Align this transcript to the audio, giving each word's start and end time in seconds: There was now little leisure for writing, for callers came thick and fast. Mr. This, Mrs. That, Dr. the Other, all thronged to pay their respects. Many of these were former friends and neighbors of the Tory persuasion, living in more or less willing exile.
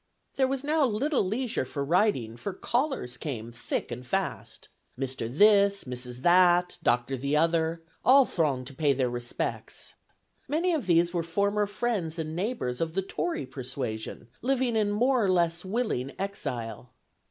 There 0.35 0.47
was 0.47 0.63
now 0.63 0.83
little 0.83 1.23
leisure 1.23 1.63
for 1.63 1.85
writing, 1.85 2.35
for 2.35 2.55
callers 2.55 3.17
came 3.17 3.51
thick 3.51 3.91
and 3.91 4.03
fast. 4.03 4.67
Mr. 4.97 5.31
This, 5.31 5.83
Mrs. 5.83 6.23
That, 6.23 6.79
Dr. 6.81 7.15
the 7.15 7.37
Other, 7.37 7.83
all 8.03 8.25
thronged 8.25 8.65
to 8.65 8.73
pay 8.73 8.93
their 8.93 9.11
respects. 9.11 9.93
Many 10.47 10.73
of 10.73 10.87
these 10.87 11.13
were 11.13 11.21
former 11.21 11.67
friends 11.67 12.17
and 12.17 12.35
neighbors 12.35 12.81
of 12.81 12.95
the 12.95 13.03
Tory 13.03 13.45
persuasion, 13.45 14.27
living 14.41 14.75
in 14.75 14.89
more 14.91 15.23
or 15.23 15.29
less 15.29 15.63
willing 15.63 16.13
exile. 16.17 16.89